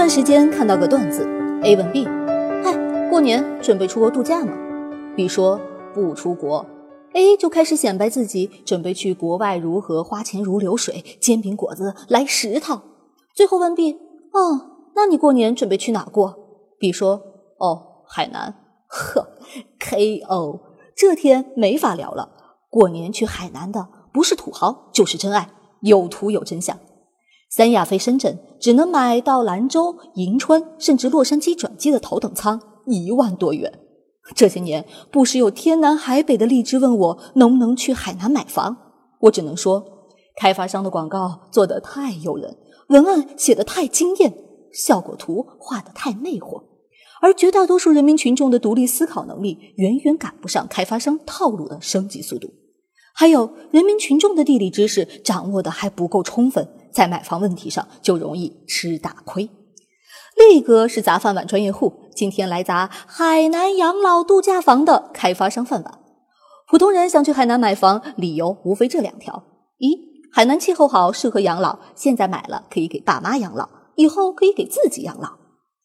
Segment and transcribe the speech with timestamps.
[0.00, 1.28] 段时间看到个段子
[1.62, 2.06] ，A 问 B：“
[2.64, 2.72] 嗨，
[3.10, 4.56] 过年准备出国度假吗
[5.14, 5.60] ？”B 说
[5.92, 6.64] ：“不出国。
[7.12, 12.80] ”A 就开始显摆自己准备去国外如何花钱如流水，煎饼果子来十套。
[13.34, 13.92] 最后问 B：“
[14.32, 16.34] 哦，那你过年准备去哪过
[16.80, 17.20] ？”B 说
[17.60, 18.54] ：“哦，海南。”
[18.88, 19.28] 呵
[19.78, 20.60] ，K.O.
[20.96, 22.30] 这天没法聊了。
[22.70, 25.50] 过年去海南的不是土豪就是真爱，
[25.82, 26.78] 有图有真相。
[27.50, 33.80] 三亚飞深圳只能买到兰州、银川甚至洛杉矶转机的头等舱，一万多元。
[34.36, 38.76] 这些年不时有天南海北的荔枝问我能不能去海南买房，
[39.22, 39.84] 我只能说，
[40.40, 42.56] 开发商的广告做得太诱人，
[42.90, 44.32] 文案写得太惊艳，
[44.72, 46.62] 效果图画得太魅惑，
[47.20, 52.52] 而绝大多数人民群众的独立思考能力远远赶不上开发商套路的升级速度，
[53.12, 56.68] 还有人民群众的地理知识掌握的还不够充分。
[56.92, 59.48] 在买房问题上就容易吃大亏。
[60.36, 65.98] 力哥是砸饭碗专业户，今天来砸海南养老度假房的开发商饭碗。
[66.68, 69.42] 普通人想去海南买房，理由无非这两条：
[69.78, 69.98] 一，
[70.32, 75.28] 海南气候好，适合养老，现在买了可以给爸妈养老，以后可以给自己养老；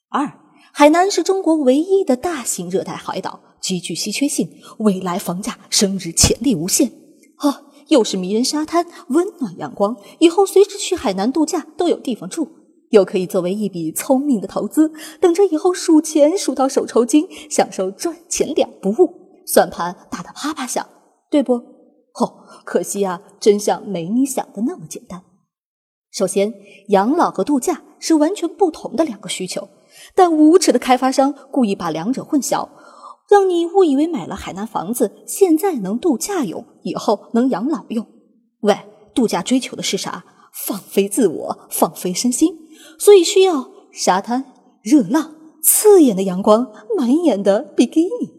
[0.09, 0.39] 二，
[0.71, 4.47] 海南是中国唯一的大型热带海岛，极具稀缺性，
[4.77, 6.91] 未来房价升值潜力无限。
[7.37, 7.63] 啊！
[7.87, 12.49] 又是迷人沙滩、温暖阳光，以后随时去海南度假都有地方住，
[12.89, 20.87] 又可以作为一笔聪明的投资，等着以后数钱数到手抽筋，享受赚钱两不误，算盘打得啪啪响，
[21.29, 21.53] 对不？
[21.53, 25.21] 哦，可惜啊，真相没你想的那么简单。
[26.11, 26.53] 首先，
[26.87, 29.67] 养老和度假是完全不同的两个需求，
[30.15, 32.69] 但无耻的开发商故意把两者混淆。
[33.27, 38.07] 让你误以为买了海南房子，现在能度假用，以后能养老用。
[38.61, 38.77] 喂，
[39.13, 40.23] 度假追求的是啥？
[40.53, 42.57] 放飞自我，放飞身心，
[42.97, 44.45] 所以需要沙滩、
[44.81, 48.31] 热浪、刺眼的阳光、满眼的比基尼，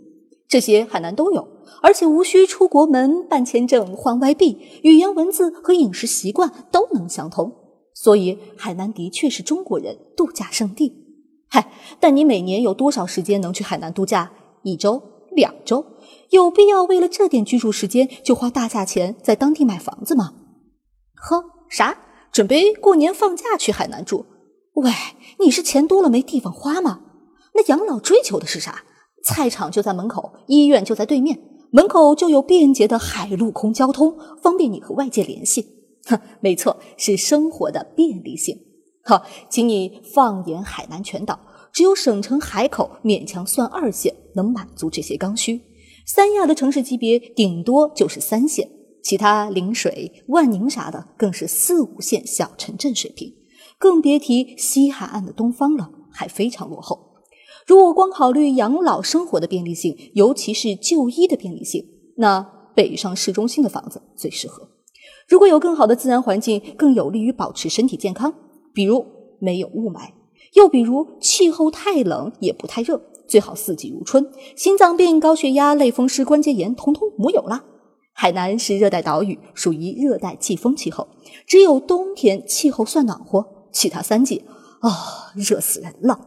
[0.48, 1.46] 这些海南都有，
[1.82, 7.52] 而且无需出国门、办签证、换外币，语言、文字和饮食习惯都能相通。
[7.92, 10.92] 所以，海南的确是中国人度假胜地。
[11.48, 11.70] 嗨，
[12.00, 14.32] 但你每年有多少时间能去海南度假？
[14.62, 15.02] 一周、
[15.36, 15.84] 两周，
[16.30, 20.32] 有必要为了这点居住时间就花大价钱在当地买房子吗？
[21.14, 21.98] 呵，啥？
[22.32, 24.24] 准备过年放假去海南住？
[24.74, 24.90] 喂，
[25.38, 27.00] 你是钱多了没地方花吗？
[27.54, 28.82] 那养老追求的是啥？
[29.22, 31.38] 菜场就在门口，医院就在对面，
[31.70, 35.66] 门口就有便捷的海陆空交通，方便你和外界联系。
[36.06, 38.56] 哼，没错，是生活的便利性。
[39.04, 41.38] 好，请你放眼海南全岛。
[41.76, 45.60] 只有省城海口勉强算二线，能满足这些刚需。
[46.06, 48.66] 三亚的城市级别顶多就是三线，
[49.02, 53.30] 其他陵水、万宁啥的更是四五线小城镇水平，
[53.78, 56.98] 更别提西海岸的东方了，还非常落后。
[57.66, 61.84] 如果光考虑养老生活的便利性，尤其是就医的便利性，
[62.16, 62.40] 那
[62.74, 64.66] 北上市中心的房子最适合。
[65.28, 68.32] 如果有更好的自然环境，更有利于保持身体健康，
[68.72, 69.04] 比如
[69.38, 70.15] 没有雾霾。
[70.56, 77.62] 又比如气候太冷也不太热，最好四季如春，心脏病、高血压、类风湿关节炎统统没有了。
[78.14, 81.08] 海南是热带岛屿，属于热带季风气候，
[81.46, 84.44] 只有冬天气候算暖和，其他三季
[84.80, 86.20] 啊热死人了。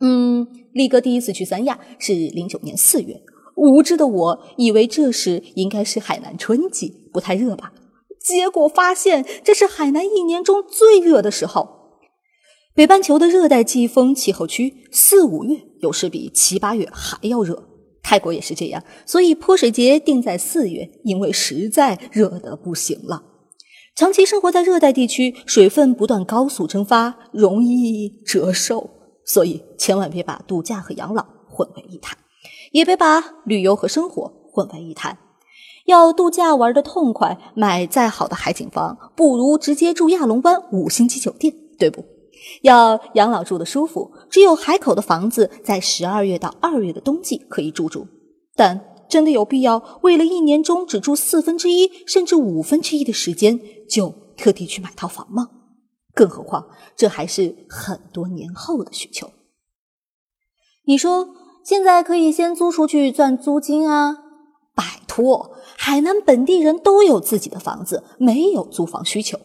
[0.00, 3.22] 嗯，力哥第一次去三亚是零九年四月，
[3.56, 7.72] 无知的我以为这时应该是海南春季，不太热吧？
[8.22, 11.85] 结果发现这是海南一年中最热的时候。
[12.76, 17.66] 北半球的热带季风气候区，四五月有时比七八月还要热。
[18.02, 23.22] 泰国也是这样，所以泼水节定在四月，因为实在热得不行了。
[23.94, 28.90] 长期生活在热带地区，水分不断高速蒸发，容易折寿，
[29.24, 32.18] 所以千万别把度假和养老混为一谈，
[32.72, 35.16] 也别把旅游和生活混为一谈。
[35.86, 42.04] 要度假玩的痛快，买再好的海景房，不如直接住亚龙湾五星级酒店，对不？
[42.62, 48.06] 要养老住的舒服，只有海口的房子在十二月到二月的冬季可以住住。
[48.54, 55.50] 但真的有必要为了一年中只住四分之一甚至五分之一的时间，就特地去买套房吗？
[56.14, 56.66] 更何况
[56.96, 59.30] 这还是很多年后的需求。
[60.86, 61.28] 你说
[61.64, 64.16] 现在可以先租出去赚租金啊？
[64.74, 69.38] 拜托，海南本地人都有自己的房子，没有租房需求。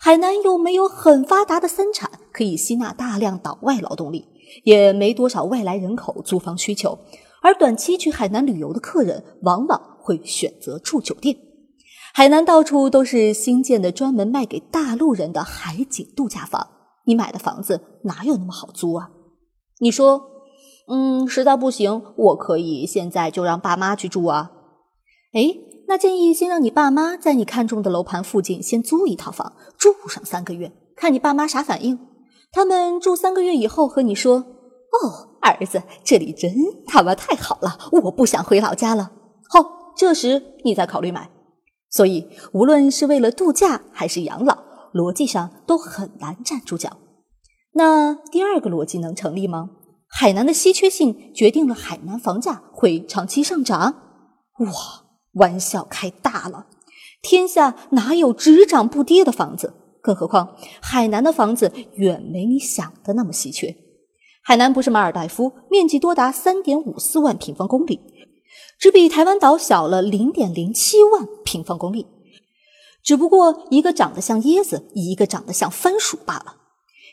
[0.00, 4.24] 海南又没有很发达的三产，可以吸纳大量岛外劳动力，
[4.62, 6.96] 也没多少外来人口租房需求。
[7.42, 11.36] 而短期去海南旅游的客人，往往会选择住酒店。
[12.14, 16.68] 海南到处都是新建的专门卖给大陆人的海景度假房，
[17.06, 19.10] 你买的房子哪有那么好租啊？
[19.80, 20.22] 你说，
[20.86, 24.52] 嗯，实在不行，我可以现在就让爸妈去住啊。
[25.32, 25.56] 哎，
[25.88, 31.98] 那建议先让你爸妈在你看中的楼盘附近先租一套房，住上三个月，看你爸妈啥反应。
[32.50, 34.38] 他们住三个月以后和你说
[35.02, 36.52] ：“哦，儿子，这里真
[36.86, 39.12] 他妈太好了，我不想回老家了。”
[39.50, 41.30] 好，这时你再考虑买。
[41.90, 44.68] 所以，无论是为了度假还是养老。
[44.94, 46.96] 逻辑上都很难站住脚。
[47.74, 49.68] 那第二个逻辑能成立吗？
[50.08, 53.94] 海南的稀缺性决定了海南房价会长期上涨？
[54.60, 54.70] 哇，
[55.34, 56.66] 玩笑开大了！
[57.20, 59.74] 天下哪有只涨不跌的房子？
[60.00, 63.74] 更何况海南的房子远没你想的那么稀缺。
[64.42, 68.00] 海南不是马尔代夫，面积多达三点五四万平方公里，
[68.78, 72.06] 只比台湾岛小了零点零七万平方公里。
[73.02, 76.56] 只不过一个长得像椰子，一个长得像番薯罢了。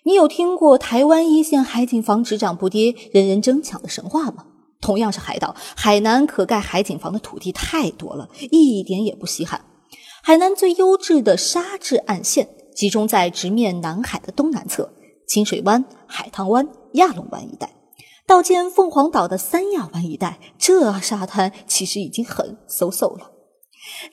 [0.04, 4.46] 你有听过台湾一线海景房只涨不跌、人人争抢的神话吗？
[4.82, 9.66] 同样是海岛，海南可盖海景房的土地太多了，一点也不稀罕。
[10.22, 14.92] 海南最优质的沙质岸线集中在直面南海的东南侧，
[15.28, 17.74] 清水湾、海棠湾、亚龙湾一带，
[18.28, 23.32] 到建凤凰岛的三亚湾一带，这沙滩其实已经很 so so 了。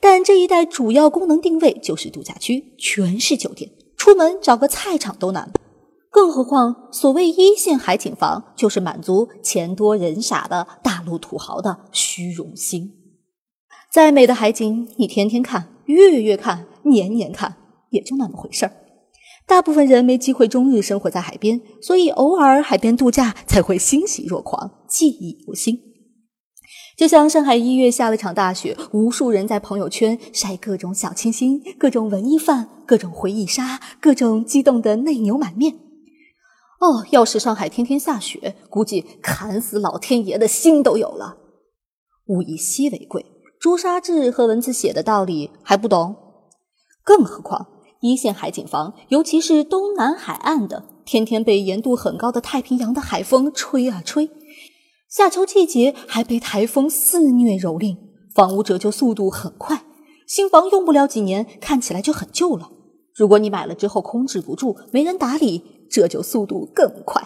[0.00, 5.50] 但这一带主要功能定位就是度假区，全是酒店，出门找个菜场都难。
[6.10, 12.92] 更何况，所谓一线海景房，就是满足钱多人傻的大陆土豪的虚荣心。
[13.90, 17.56] 再美的海景，你天天看、月月看、年年看，
[17.92, 18.72] 也就那么回事儿。
[19.46, 25.78] 大部分人没机会终日生活在海边，所以偶尔海边度假才会欣喜若狂、记忆犹新。
[26.96, 35.74] 就像上海一月下了场大雪，无数人在朋友圈晒各种小清新、各种文艺范、各种回忆杀、各种激动的内牛满面。
[36.78, 41.38] 哦，要是上海天天下雪，估计砍死老天爷的心都有了。
[42.28, 43.24] 物以稀为贵，
[43.60, 46.14] 朱砂痣和文字写的道理还不懂？
[47.02, 47.66] 更何况
[48.02, 54.28] 一线海景房，尤其是东南海岸的，天天被盐度很高的太平洋的海风吹啊吹。
[55.08, 57.96] 夏秋季节还被台风肆虐蹂躏，
[58.34, 59.84] 房屋折旧速度很快，
[60.26, 62.70] 新房用不了几年，看起来就很旧了。
[63.14, 67.22] 如果你买了之后空置不住，没人打理，折旧速度更快。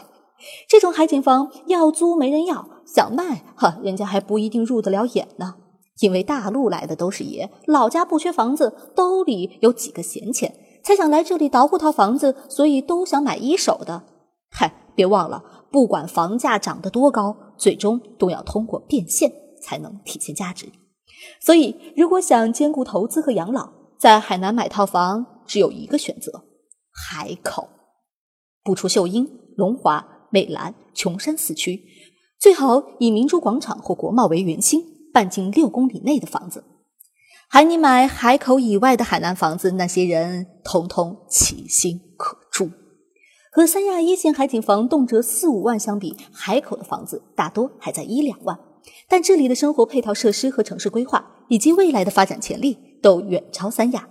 [0.69, 5.55] 这种海景房要租没人要，想卖哈，人家还不一定入得了眼呢。
[6.01, 10.55] 因为大陆来的都是爷，老家不缺房子，兜里有几个闲钱，
[10.87, 14.05] 才想来这里捣鼓套房子，所以都想买一手的。
[14.53, 15.67] 嗨，别忘了。
[15.73, 20.71] 不管房价涨得多高，最终都要通过变现才能体现价值。
[21.41, 26.45] 所以，如果想兼顾投资和养老，在海南买套房只有一个选择：
[26.93, 27.69] 海口。
[28.63, 31.83] 不出秀英、龙华、美兰、琼山四区，
[32.39, 36.63] 最好以明珠广场或国贸为圆心，半径六公里内的房子。
[37.49, 42.71] 喊你买海口以外的海南房子，那些人通通其心可诛。
[43.53, 48.59] 和三亚一线海景房动辄四五万相比，海口的房子大多还在一两万。
[49.09, 54.09] 但这里的生活配套设施和城市规划，以及未来的发展潜力都远超三亚。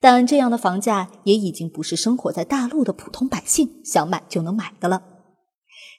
[0.00, 5.02] 但这样的房价也已经不是生活在大陆的普通百姓想买就能买的了。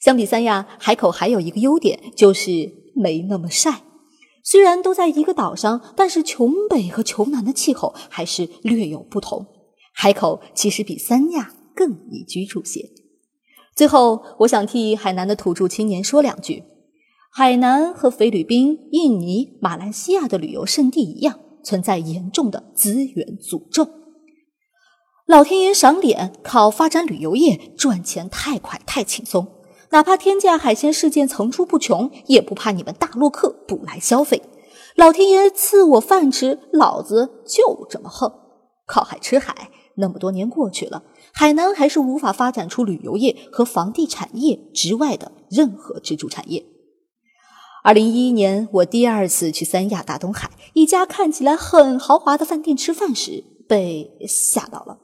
[0.01, 3.81] 相比三亚，海口还有一个优点，就是没那么晒。
[4.45, 9.45] 虽然都在一个岛上，但是琼北和琼南的气候还是略有不同。
[9.93, 11.51] 海口其实比三亚。
[11.77, 12.89] 更宜居住些。
[13.75, 16.63] 最后，我想替海南的土著青年说两句：
[17.33, 23.89] 海南和菲律宾、印尼、马来西亚的旅游胜地一样，存在严重的资源诅咒。
[25.25, 29.45] 老天爷赏脸，靠发展旅游业赚钱太快太轻松，
[29.92, 34.42] 哪怕天价海鲜事件层出不穷，也不怕你们大陆客不来消费。
[34.96, 38.32] 老天爷赐我饭吃，老子就这么横，
[38.86, 39.70] 靠海吃海。
[39.98, 41.04] 那么多年过去了。
[41.34, 46.65] 海南还是无法发展出旅游业和房地产业之外的任何支柱产业。
[47.84, 55.00] 二零一一年，我第二次去三亚大东海一家看起来很豪华的饭店吃饭时，被吓到了，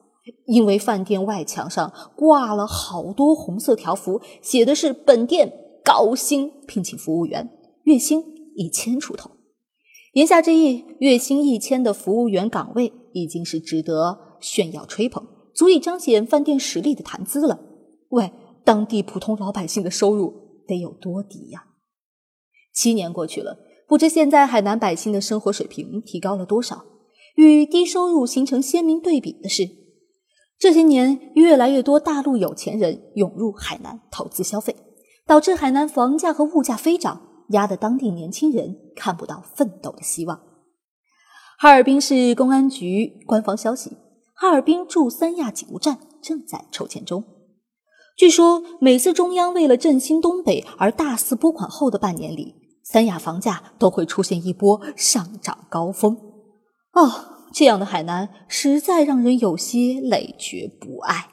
[0.46, 5.52] 因为饭店外墙上挂了好多红色条幅，写的是“本店
[5.84, 7.50] 高薪聘请服务员，
[7.84, 8.24] 月薪
[8.56, 9.32] 一千出头”。
[10.14, 15.26] 言下之意，月薪一千的服务员岗位已经是值得炫耀吹捧。
[15.54, 17.60] 足以彰显饭店实力的谈资了。
[18.10, 18.32] 喂，
[18.64, 21.66] 当地普通老百姓的收入得有多低呀？
[22.74, 26.86] 七年过去了，不知现在海南百姓的生活水平提高了多少？
[27.36, 29.70] 与低收入形成鲜明对比的是，
[30.62, 34.76] 这些年，越来越多大陆有钱人涌入海南投资消费，
[35.26, 40.40] 导致海南房价和物价飞涨，压得当地年轻人看不到奋斗的希望。
[41.58, 43.98] 哈尔滨市公安局官方消息：
[44.36, 47.24] 哈尔滨驻三亚警务站正在筹钱中。
[48.16, 52.54] 据说，每次中央为了振兴东北而大肆拨款后的半年里，
[52.84, 56.16] 三亚房价都会出现一波上涨高峰。
[56.94, 57.41] 哦。
[57.54, 61.28] 这样的海南实在让人有些累觉不爱。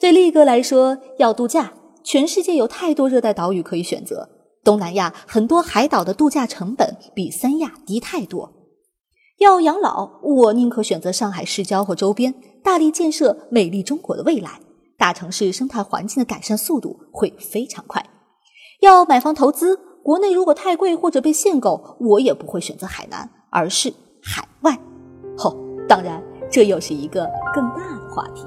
[0.00, 4.28] 对力哥来说，要度假，全世界有太多热带岛屿可以选择。
[4.64, 8.52] 东南亚很多海岛的度假成本比三亚低太多。
[9.38, 14.60] 要养老，我宁可选择上海市郊和周边，大力建设美丽中国的未来。
[14.96, 18.04] 大城市生态环境的改善速度会非常快。
[18.80, 23.92] 要买房投资，国内如果太贵或者被限购，我也不会选择海南，而是
[24.22, 24.78] 海外。
[25.88, 28.46] 当然，这又是一个更大的话题。